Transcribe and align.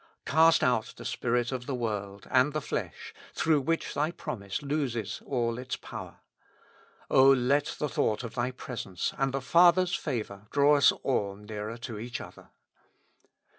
Cast 0.25 0.63
out 0.63 0.95
the 0.97 1.05
spirit 1.05 1.51
of 1.51 1.67
the 1.67 1.75
world 1.75 2.27
and 2.31 2.53
the 2.53 2.59
flesh, 2.61 3.13
through 3.35 3.61
which 3.61 3.93
Thy 3.93 4.09
promise 4.09 4.63
loses 4.63 5.21
all 5.27 5.59
its 5.59 5.75
power. 5.75 6.21
O 7.11 7.29
let 7.29 7.75
the 7.77 7.87
thought 7.87 8.23
of 8.23 8.33
Thy 8.33 8.49
presence 8.49 9.13
and 9.19 9.31
the 9.31 9.41
Father's 9.41 9.93
favor 9.93 10.47
draw 10.49 10.75
us 10.77 10.91
all 11.03 11.35
nearer 11.35 11.77
to 11.77 11.99
each 11.99 12.19
other. 12.19 12.49